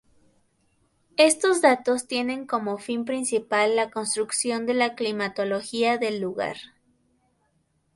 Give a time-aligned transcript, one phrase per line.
[1.17, 6.57] Estos datos tienen como fin principal la construcción de la climatología del lugar.